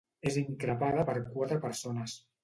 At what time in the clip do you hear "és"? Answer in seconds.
0.29-0.37